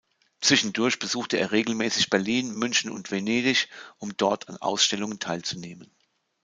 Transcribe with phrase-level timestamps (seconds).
[0.39, 3.69] Zwischendurch besuchte er regelmäßig Berlin, München und Venedig,
[3.99, 5.91] um dort an Ausstellungen teilzunehmen.